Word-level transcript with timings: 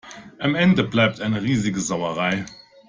Am 0.39 0.55
Ende 0.55 0.83
bleibt 0.83 1.21
eine 1.21 1.43
riesige 1.43 1.79
Sauerei. 1.79 2.43